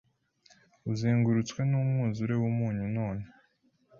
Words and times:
Uzengurutswe 0.91 1.61
numwuzure 1.69 2.33
wumunyu 2.41 2.85
none 2.97 3.23